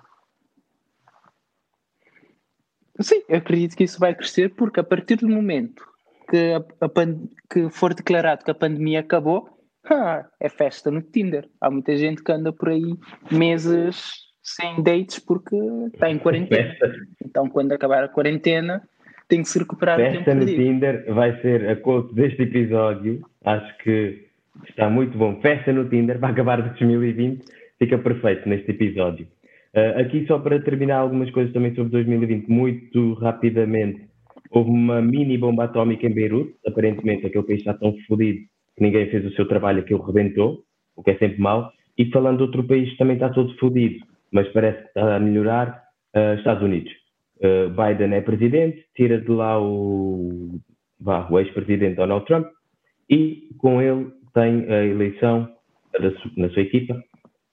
[3.01, 5.83] Sim, eu acredito que isso vai crescer porque a partir do momento
[6.29, 6.89] que, a, a
[7.51, 9.49] que for declarado que a pandemia acabou,
[9.89, 11.47] ah, é festa no Tinder.
[11.59, 12.95] Há muita gente que anda por aí
[13.31, 15.55] meses sem dates porque
[15.93, 16.69] está em quarentena.
[16.69, 16.93] Festa.
[17.23, 18.81] Então, quando acabar a quarentena,
[19.27, 23.25] tem que se recuperar festa o tempo no Tinder vai ser a quote deste episódio.
[23.43, 24.27] Acho que
[24.69, 25.39] está muito bom.
[25.41, 27.43] Festa no Tinder vai acabar 2020.
[27.79, 29.27] Fica perfeito neste episódio.
[29.75, 34.07] Uh, aqui só para terminar algumas coisas também sobre 2020, muito rapidamente.
[34.49, 38.39] Houve uma mini bomba atómica em Beirute, aparentemente aquele país está tão fodido
[38.75, 40.63] que ninguém fez o seu trabalho, aquilo rebentou,
[40.95, 41.71] o que é sempre mau.
[41.97, 45.19] E falando de outro país que também está todo fodido, mas parece que está a
[45.19, 45.83] melhorar,
[46.15, 46.91] uh, Estados Unidos.
[47.37, 50.59] Uh, Biden é presidente, tira de lá o,
[51.29, 52.47] o ex-presidente Donald Trump
[53.09, 55.49] e com ele tem a eleição
[56.35, 57.01] na sua equipa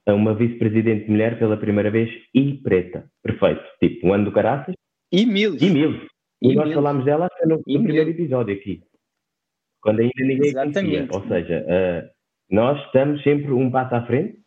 [0.09, 3.05] uma vice-presidente mulher pela primeira vez e preta.
[3.23, 3.63] Perfeito.
[3.81, 4.75] Tipo, um ano do caraças.
[5.13, 5.57] E mil.
[5.61, 5.93] E mil.
[6.43, 6.75] E, e nós mil.
[6.75, 8.83] falámos dela no, no primeiro episódio aqui.
[9.83, 11.09] Quando ainda ninguém Exatamente.
[11.09, 11.09] conhecia.
[11.13, 12.11] Ou seja, uh,
[12.51, 14.39] nós estamos sempre um passo à frente.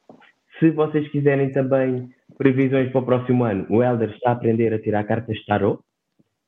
[0.60, 4.80] Se vocês quiserem também previsões para o próximo ano, o Helder está a aprender a
[4.80, 5.80] tirar cartas de tarot.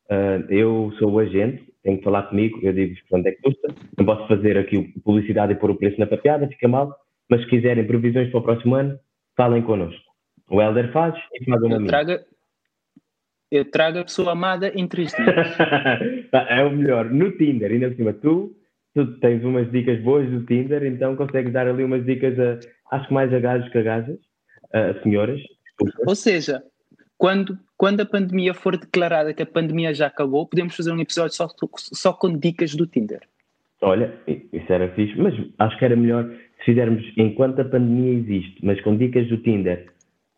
[0.10, 3.68] Uh, eu sou o agente, tenho que falar comigo, eu digo quanto é que custa.
[3.98, 6.98] Não posso fazer aqui publicidade e pôr o preço na papiada, fica mal
[7.30, 9.00] mas se quiserem previsões para o próximo ano,
[9.36, 10.02] falem connosco.
[10.50, 12.12] O Helder faz e faz uma eu trago,
[13.52, 15.28] eu trago a pessoa amada em três dias.
[16.32, 17.10] é o melhor.
[17.10, 18.56] No Tinder, ainda por cima, tu,
[18.98, 22.60] tu tens umas dicas boas do Tinder, então consegues dar ali umas dicas, a,
[22.96, 24.18] acho que mais a gajos que a gajas,
[24.74, 25.40] a senhoras.
[26.08, 26.64] Ou seja,
[27.16, 31.36] quando, quando a pandemia for declarada que a pandemia já acabou, podemos fazer um episódio
[31.36, 33.22] só, só com dicas do Tinder.
[33.82, 38.66] Olha, isso era fixe, mas acho que era melhor se fizermos enquanto a pandemia existe,
[38.66, 39.88] mas com dicas do Tinder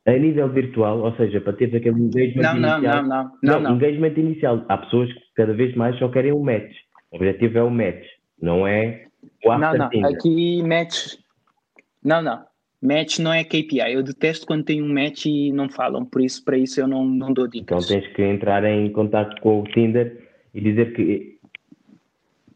[0.05, 2.81] a nível virtual, ou seja, para teres aquele engagement não, inicial.
[2.81, 4.65] Não, não, não, não, engagement inicial.
[4.67, 6.73] Há pessoas que cada vez mais só querem um match.
[7.11, 8.05] O objetivo é o match,
[8.41, 9.05] não é
[9.43, 11.15] o after Não, não, aqui match.
[12.03, 12.43] Não, não.
[12.81, 13.93] Match não é KPI.
[13.93, 17.05] Eu detesto quando tem um match e não falam, por isso, para isso eu não,
[17.05, 17.85] não dou dicas.
[17.85, 21.39] Então tens que entrar em contato com o Tinder e dizer que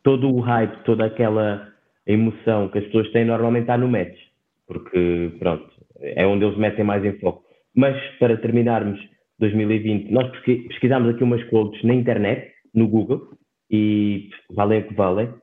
[0.02, 1.74] todo o hype, toda aquela
[2.06, 4.18] emoção que as pessoas têm normalmente está no match.
[4.66, 5.70] Porque, pronto,
[6.00, 7.44] é onde eles metem mais em foco.
[7.76, 9.00] Mas, para terminarmos
[9.40, 13.30] 2020, nós pesquisámos aqui umas quotes na internet, no Google,
[13.70, 15.34] e valem o que valem.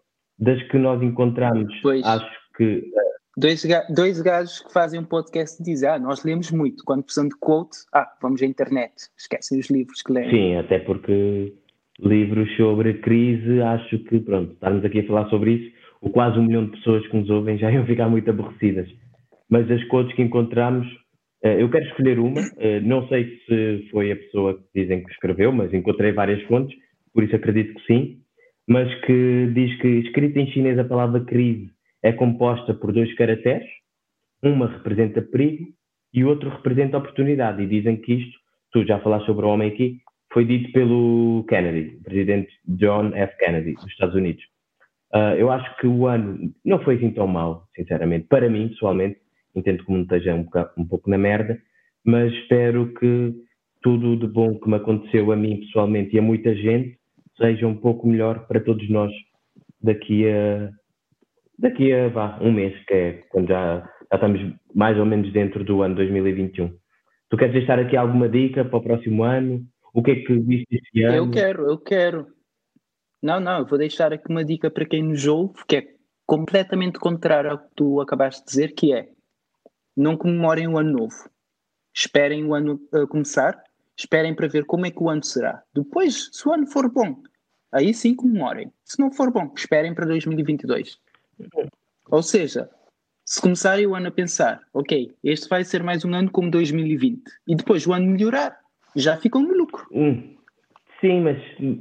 [0.41, 2.05] Das que nós encontramos, pois.
[2.05, 2.91] acho que
[3.37, 3.63] Dois,
[3.95, 6.85] dois gajos que fazem um podcast dizem: Ah, nós lemos muito.
[6.85, 8.93] Quando precisamos de quote, ah, vamos à internet.
[9.17, 10.31] Esquecem os livros que leem.
[10.31, 11.55] Sim, até porque
[12.01, 16.43] livros sobre crise, acho que, pronto, estarmos aqui a falar sobre isso, o quase um
[16.45, 18.89] milhão de pessoas que nos ouvem já iam ficar muito aborrecidas.
[19.49, 20.87] Mas as quotes que encontramos,
[21.43, 25.11] eh, eu quero escolher uma, eh, não sei se foi a pessoa que dizem que
[25.13, 26.77] escreveu, mas encontrei várias fontes,
[27.13, 28.21] por isso acredito que sim,
[28.71, 31.69] mas que diz que escrita em chinês a palavra crise
[32.05, 33.69] é composta por dois caracteres,
[34.41, 35.67] uma representa perigo
[36.15, 37.65] e outro representa oportunidade.
[37.65, 38.39] E dizem que isto,
[38.71, 39.99] tu já falaste sobre o homem aqui,
[40.33, 43.37] foi dito pelo Kennedy, presidente John F.
[43.39, 44.45] Kennedy, dos Estados Unidos.
[45.13, 48.29] Uh, eu acho que o ano não foi assim tão mal, sinceramente.
[48.29, 49.19] Para mim, pessoalmente,
[49.53, 50.47] entendo que o mundo esteja um,
[50.79, 51.61] um pouco na merda,
[52.05, 53.35] mas espero que
[53.83, 57.00] tudo de bom que me aconteceu a mim pessoalmente e a muita gente
[57.41, 59.13] seja um pouco melhor para todos nós
[59.83, 60.71] daqui a
[61.59, 64.41] daqui a vá, um mês, que é quando já, já estamos
[64.75, 66.75] mais ou menos dentro do ano 2021.
[67.29, 69.65] Tu queres deixar aqui alguma dica para o próximo ano?
[69.93, 71.17] O que é que viste este ano?
[71.17, 72.27] Eu quero, eu quero.
[73.23, 75.87] Não, não, eu vou deixar aqui uma dica para quem nos ouve, que é
[76.27, 79.09] completamente contrário ao que tu acabaste de dizer, que é
[79.97, 81.31] não comemorem o ano novo.
[81.95, 83.61] Esperem o ano a começar,
[83.97, 85.63] esperem para ver como é que o ano será.
[85.75, 87.21] Depois, se o ano for bom,
[87.73, 88.73] aí sim comemorem.
[88.85, 90.99] Se não for bom, esperem para 2022.
[92.11, 92.69] Ou seja,
[93.25, 97.23] se começarem o ano a pensar, ok, este vai ser mais um ano como 2020,
[97.47, 98.59] e depois o ano melhorar,
[98.97, 99.87] já ficam no lucro.
[99.93, 100.37] Hum.
[101.01, 101.39] Sim, mas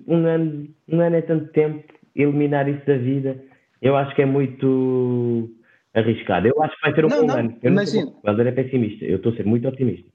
[0.07, 1.83] um ano, um ano é tanto tempo,
[2.15, 3.43] eliminar isso da vida,
[3.81, 5.49] eu acho que é muito
[5.93, 6.47] arriscado.
[6.47, 7.57] Eu acho que vai ser um não, bom não, ano.
[7.61, 8.05] Eu imagina.
[8.23, 10.09] não sou, é pessimista, eu estou a ser muito otimista.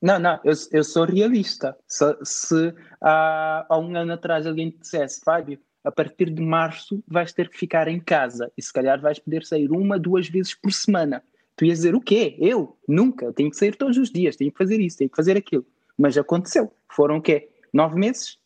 [0.00, 1.76] Não, não, eu, eu sou realista.
[1.86, 7.02] Se, se há, há um ano atrás alguém te dissesse, Fábio, a partir de março
[7.06, 10.54] vais ter que ficar em casa e se calhar vais poder sair uma, duas vezes
[10.54, 11.22] por semana.
[11.56, 12.36] Tu ias dizer o quê?
[12.38, 12.76] Eu?
[12.86, 13.32] Nunca.
[13.32, 15.64] Tenho que sair todos os dias, tenho que fazer isso, tenho que fazer aquilo.
[15.96, 16.70] Mas aconteceu.
[16.90, 17.48] Foram o quê?
[17.72, 18.36] Nove meses?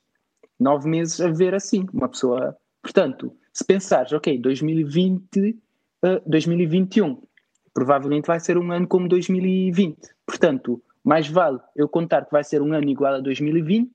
[0.58, 1.86] Nove meses a ver assim.
[1.92, 2.56] Uma pessoa.
[2.82, 5.58] Portanto, se pensares, ok, 2020,
[6.04, 7.20] uh, 2021,
[7.74, 9.96] provavelmente vai ser um ano como 2020.
[10.24, 13.90] Portanto, mais vale eu contar que vai ser um ano igual a 2020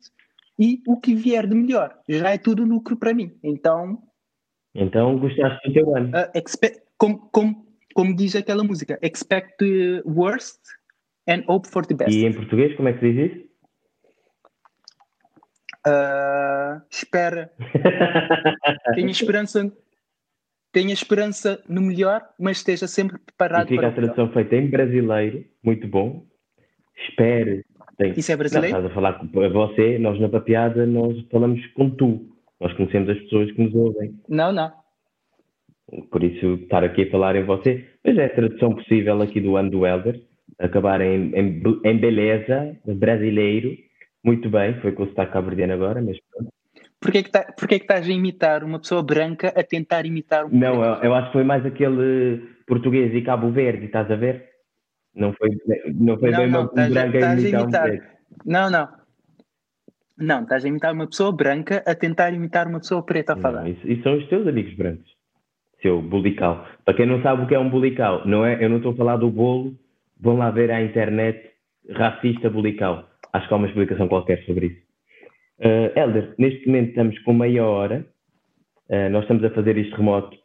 [0.58, 3.38] e o que vier de melhor já é tudo lucro para mim.
[3.44, 4.02] Então.
[4.74, 6.10] Então gostaste do teu ano.
[6.10, 10.60] Uh, expect, como, como, como diz aquela música, expect the worst
[11.28, 12.12] and hope for the best.
[12.12, 13.46] E em português, como é que se diz isso?
[15.88, 17.52] Uh, espera.
[18.96, 19.72] tenha esperança.
[20.72, 24.70] Tenha esperança no melhor, mas esteja sempre preparado e fica para a tradução feita em
[24.70, 26.28] brasileiro, muito bom.
[26.98, 27.64] Espere
[27.98, 28.14] tem.
[28.16, 28.74] Isso é brasileiro?
[28.74, 32.26] Não, estás a falar com você, nós na papiada nós falamos com tu.
[32.60, 34.16] Nós conhecemos as pessoas que nos ouvem.
[34.30, 34.72] Não, não.
[36.12, 37.86] Por isso, estar aqui a falar em você.
[38.04, 40.22] Mas é a tradução possível aqui do ano do Elder.
[40.60, 43.76] Acabar em, em, em beleza, brasileiro.
[44.24, 46.52] Muito bem, foi com o sotaque cabo-verdiano agora, mas pronto.
[47.00, 50.50] Porquê que, tá, porquê que estás a imitar uma pessoa branca a tentar imitar um
[50.50, 54.55] Não, eu, eu, acho que foi mais aquele português e Cabo Verde, estás a ver?
[55.16, 55.50] Não foi,
[55.94, 57.90] não foi não, bem não, uma estás, branca estás a imitar.
[57.92, 58.00] Um
[58.46, 58.90] não, não.
[60.18, 63.62] Não, estás a imitar uma pessoa branca a tentar imitar uma pessoa preta a falar.
[63.62, 65.10] Não, isso, isso, são os teus amigos brancos.
[65.82, 66.66] Seu bulical.
[66.84, 68.64] Para quem não sabe o que é um bulical, não é?
[68.64, 69.74] Eu não estou a falar do bolo.
[70.20, 71.52] Vão lá ver à internet
[71.92, 73.10] racista bulical.
[73.34, 74.86] Acho que há uma explicação qualquer sobre isso.
[75.60, 78.06] Uh, Helder, neste momento estamos com meia hora.
[78.90, 80.38] Uh, nós estamos a fazer isto remoto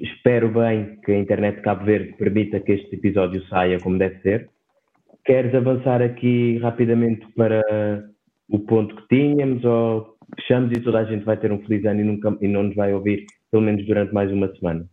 [0.00, 4.20] Espero bem que a internet de Cabo Verde permita que este episódio saia como deve
[4.20, 4.50] ser.
[5.24, 7.62] Queres avançar aqui rapidamente para
[8.48, 12.00] o ponto que tínhamos ou fechamos e toda a gente vai ter um feliz ano
[12.00, 14.88] e, nunca, e não nos vai ouvir, pelo menos durante mais uma semana?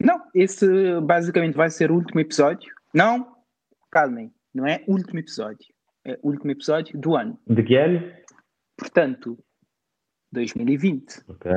[0.00, 0.66] Não, esse
[1.00, 2.72] basicamente vai ser o último episódio.
[2.94, 3.36] Não,
[3.90, 5.66] calmem, não é último episódio.
[6.04, 7.38] É último episódio do ano.
[7.46, 8.00] De que ano?
[8.76, 9.38] Portanto,
[10.32, 11.24] 2020.
[11.28, 11.50] Ok.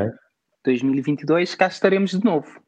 [0.66, 2.62] 2022, cá estaremos de novo.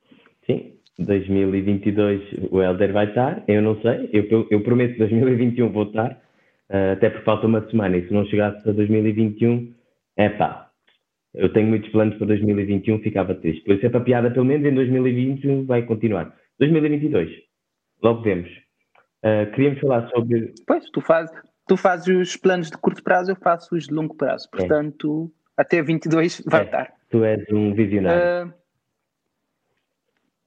[0.45, 6.11] Sim, 2022 o Helder vai estar, eu não sei, eu, eu, prometo 2021 vou estar,
[6.69, 9.73] uh, até porque falta uma semana e se não chegasse a 2021,
[10.17, 10.69] é pá,
[11.33, 13.63] eu tenho muitos planos para 2021, ficava triste.
[13.63, 16.33] Por isso é para piada, pelo menos em 2021 vai continuar.
[16.59, 17.29] 2022,
[18.03, 18.49] logo vemos.
[19.23, 20.53] Uh, queríamos falar sobre.
[20.67, 21.35] Pois, tu fazes,
[21.67, 24.47] tu fazes os planos de curto prazo, eu faço os de longo prazo.
[24.53, 24.57] É.
[24.57, 25.61] Portanto, é.
[25.61, 26.65] até 22 vai é.
[26.65, 26.93] estar.
[27.13, 28.47] Tu és um visionário.
[28.47, 28.53] Uh,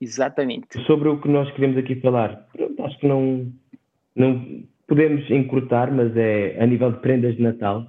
[0.01, 0.83] exatamente.
[0.85, 2.45] Sobre o que nós queremos aqui falar,
[2.81, 3.53] acho que não,
[4.17, 7.87] não podemos encurtar, mas é a nível de prendas de Natal.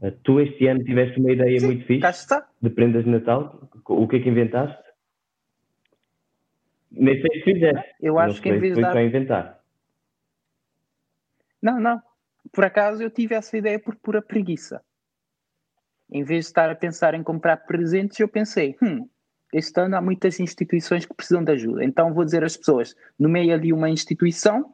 [0.00, 2.28] Uh, tu este ano tiveste uma ideia Sim, muito fixe
[2.62, 3.68] de prendas de Natal.
[3.84, 4.84] O que é que inventaste?
[6.92, 7.94] Nem sei se fizeste.
[8.00, 9.58] Eu acho que em vez de inventar.
[11.60, 12.00] Não, não.
[12.52, 14.84] Por acaso eu tive essa ideia por pura preguiça.
[16.10, 19.08] Em vez de estar a pensar em comprar presentes, eu pensei, hum,
[19.52, 21.84] este ano há muitas instituições que precisam de ajuda.
[21.84, 24.72] Então vou dizer às pessoas, nomeei ali uma instituição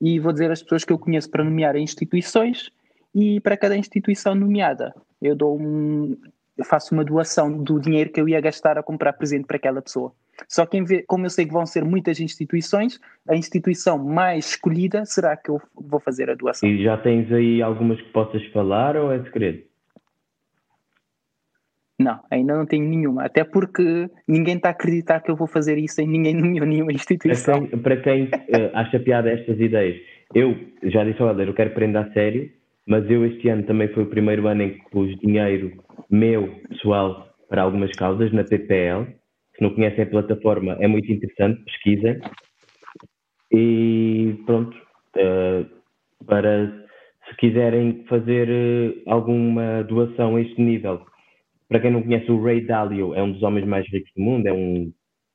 [0.00, 2.70] e vou dizer às pessoas que eu conheço para nomear instituições
[3.14, 6.16] e para cada instituição nomeada eu dou um,
[6.56, 9.80] eu faço uma doação do dinheiro que eu ia gastar a comprar presente para aquela
[9.80, 10.12] pessoa.
[10.48, 15.04] Só que, vez, como eu sei que vão ser muitas instituições, a instituição mais escolhida
[15.04, 16.68] será que eu vou fazer a doação.
[16.68, 19.62] E já tens aí algumas que possas falar ou é segredo?
[22.00, 23.24] Não, ainda não tenho nenhuma.
[23.24, 26.92] Até porque ninguém está a acreditar que eu vou fazer isso em ninguém nomeou nenhuma
[26.92, 27.66] instituição.
[27.66, 29.96] Para quem, para quem uh, acha piada estas ideias,
[30.34, 32.50] eu já disse ao Helder, eu quero prender a sério,
[32.86, 35.72] mas eu este ano também foi o primeiro ano em que pus dinheiro
[36.10, 39.06] meu, pessoal, para algumas causas na PPL
[39.56, 42.20] se não conhecem a plataforma, é muito interessante, pesquisem.
[43.52, 44.76] E pronto,
[45.16, 46.86] uh, para
[47.28, 51.04] se quiserem fazer uh, alguma doação a este nível,
[51.72, 54.46] para quem não conhece, o Ray Dalio é um dos homens mais ricos do mundo,
[54.46, 54.92] é um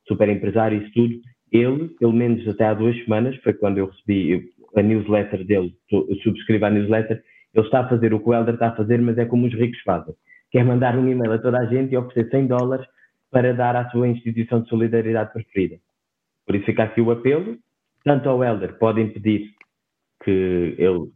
[0.07, 1.15] super empresário e tudo.
[1.51, 5.73] Ele, pelo menos até há duas semanas, foi quando eu recebi a newsletter dele,
[6.21, 7.23] subscrevo a newsletter,
[7.55, 9.53] ele está a fazer o que o Elder está a fazer, mas é como os
[9.55, 10.13] ricos fazem.
[10.51, 12.85] Quer mandar um e-mail a toda a gente e oferecer 100 dólares
[13.31, 15.77] para dar à sua instituição de solidariedade preferida.
[16.45, 17.57] Por isso fica aqui o apelo,
[18.03, 19.49] tanto ao Helder podem pedir
[20.23, 21.11] que ele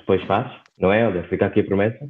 [0.00, 1.28] depois faz, não é Helder?
[1.28, 2.08] Fica aqui a promessa.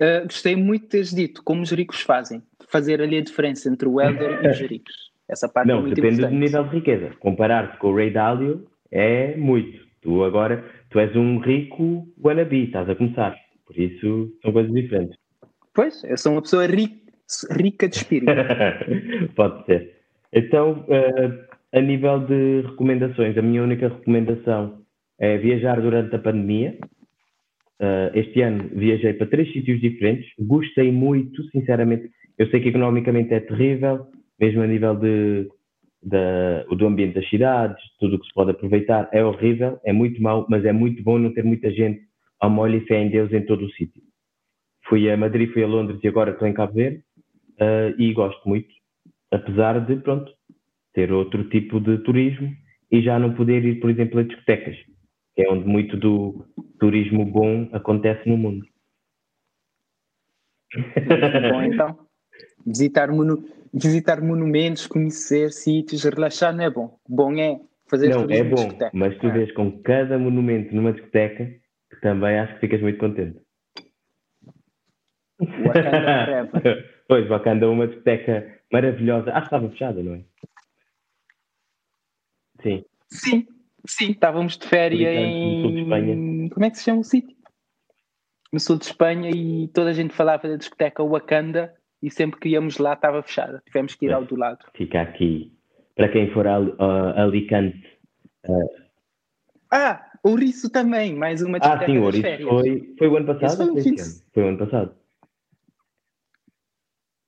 [0.00, 3.88] Uh, gostei muito de teres dito como os ricos fazem, fazer ali a diferença entre
[3.88, 5.12] o Helder e os ricos.
[5.28, 6.34] Essa parte não, é muito depende importante.
[6.34, 7.10] do nível de riqueza.
[7.20, 9.84] Comparar-te com o Ray Dalio é muito.
[10.02, 13.34] Tu agora, tu és um rico wannabe, estás a começar.
[13.66, 15.16] Por isso, são coisas diferentes.
[15.72, 17.04] Pois, eu sou uma pessoa rica
[17.50, 18.32] rica de espírito.
[19.34, 19.96] Pode ser.
[20.32, 24.82] Então, uh, a nível de recomendações, a minha única recomendação
[25.18, 26.76] é viajar durante a pandemia.
[27.80, 32.08] Uh, este ano viajei para três sítios diferentes, gostei muito, sinceramente.
[32.38, 34.06] Eu sei que economicamente é terrível,
[34.38, 35.48] mesmo a nível de,
[36.02, 40.20] de, do ambiente das cidades, tudo o que se pode aproveitar é horrível, é muito
[40.22, 42.00] mau, mas é muito bom não ter muita gente
[42.40, 44.02] ao molho e fé em Deus em todo o sítio.
[44.86, 46.98] Fui a Madrid, fui a Londres e agora estou em Cabo Verde
[47.60, 48.68] uh, e gosto muito,
[49.30, 50.30] apesar de, pronto,
[50.92, 52.52] ter outro tipo de turismo
[52.90, 54.76] e já não poder ir, por exemplo, a discotecas,
[55.34, 56.46] que é onde muito do
[56.78, 58.66] turismo bom acontece no mundo.
[61.50, 61.98] Bom, então,
[62.66, 66.98] visitar, monu visitar monumentos, conhecer sítios, relaxar não é bom.
[67.08, 69.32] Bom é fazer Não, é bom, mas tu é.
[69.32, 71.46] vês com cada monumento numa discoteca
[71.90, 73.38] que também acho que ficas muito contente.
[75.40, 76.50] Wakanda.
[77.06, 79.30] Pois, Wakanda, uma discoteca maravilhosa.
[79.30, 80.24] Acho que estava fechada, não é?
[82.62, 82.84] Sim.
[83.10, 83.46] Sim,
[83.86, 84.10] sim.
[84.10, 85.84] Estávamos de férias em.
[85.84, 86.50] De.
[86.50, 87.36] Como é que se chama o sítio?
[88.52, 92.50] No sul de Espanha e toda a gente falava da discoteca Wakanda e sempre que
[92.50, 93.62] íamos lá estava fechada.
[93.66, 94.64] Tivemos que ir ao do lado.
[94.74, 95.52] Fica aqui.
[95.96, 97.98] Para quem for a, a Alicante.
[98.46, 98.84] Uh...
[99.72, 103.72] Ah, Ouriço também, mais uma discoteca Ah, sim, Ouriço foi, foi o ano passado?
[103.72, 103.96] Foi, foi,
[104.32, 104.94] foi o ano passado.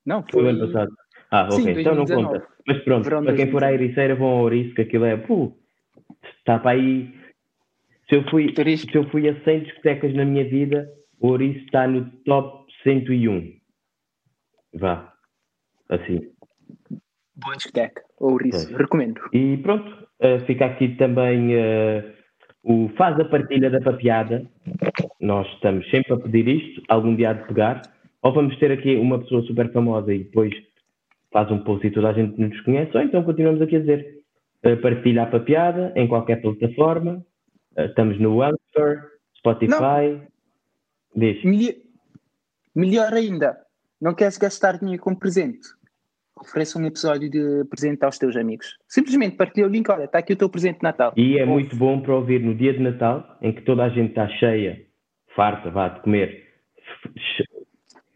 [0.05, 0.97] Não, foi, foi o ano passado.
[1.31, 2.47] Ah, ok, Sim, então não conta.
[2.67, 5.53] Mas pronto, Verão para quem for à Ericeira vão ao Ouriço, que aquilo é, pô,
[6.39, 7.13] está para aí.
[8.09, 10.89] Se eu, fui, se eu fui a 100 discotecas na minha vida,
[11.21, 13.53] o Ouriço está no top 101.
[14.75, 15.13] Vá,
[15.89, 16.21] assim.
[17.35, 18.79] Boa discoteca, Ouriço, é.
[18.79, 19.21] recomendo.
[19.33, 19.89] E pronto,
[20.21, 22.13] uh, fica aqui também uh,
[22.63, 24.49] o Faz a Partilha da Papiada.
[25.21, 27.83] Nós estamos sempre a pedir isto, algum dia há de pegar
[28.27, 30.53] ou vamos ter aqui uma pessoa super famosa e depois
[31.33, 34.16] faz um post e toda a gente nos conhece, ou então continuamos aqui a dizer
[34.75, 37.25] partilha a papiada em qualquer plataforma.
[37.77, 39.03] Uh, estamos no Anchor,
[39.37, 40.21] Spotify.
[41.15, 41.43] Diz.
[42.75, 43.57] Melhor ainda,
[44.01, 45.69] não queres gastar dinheiro com presente?
[46.39, 48.77] Ofereça um episódio de presente aos teus amigos.
[48.87, 51.15] Simplesmente partilha o link, olha, está aqui o teu presente de Natal.
[51.17, 54.11] E é muito bom para ouvir no dia de Natal, em que toda a gente
[54.11, 54.85] está cheia,
[55.35, 56.45] farta, vá, de comer,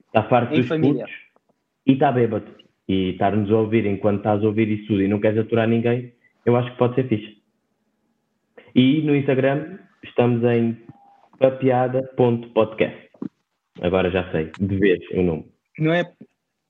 [0.06, 1.04] está farto em dos família.
[1.04, 1.30] putos
[1.86, 2.54] e está bêbado.
[2.86, 6.12] E estar-nos a ouvir enquanto estás a ouvir isso tudo e não queres aturar ninguém,
[6.44, 7.40] eu acho que pode ser fixe.
[8.74, 10.76] E no Instagram estamos em
[11.38, 13.10] papiada.podcast.
[13.80, 15.46] Agora já sei, de vez o nome.
[15.78, 16.12] Não é,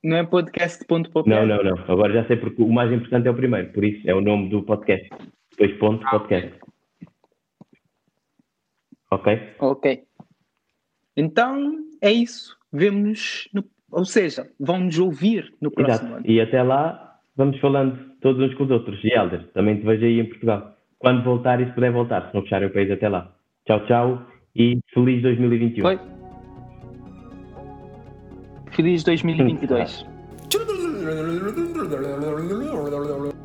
[0.03, 1.29] não é podcast.podcast?
[1.29, 1.85] Não, não, não.
[1.93, 4.49] Agora já sei porque o mais importante é o primeiro, por isso é o nome
[4.49, 5.09] do podcast.
[5.51, 6.59] Depois ponto ah, podcast.
[9.11, 9.41] Ok?
[9.59, 10.05] Ok.
[11.17, 12.57] Então é isso.
[12.73, 13.49] Vemo-nos,
[13.91, 16.15] ou seja, vão-nos ouvir no próximo Exato.
[16.19, 16.31] ano.
[16.31, 19.03] E até lá vamos falando todos uns com os outros.
[19.05, 20.77] E Helder, também te vejo aí em Portugal.
[20.99, 23.33] Quando voltar e se puder voltar, se não fecharem o país até lá.
[23.67, 25.83] Tchau, tchau e feliz 2021.
[25.83, 25.99] Foi.
[28.73, 30.07] Feliz 2022.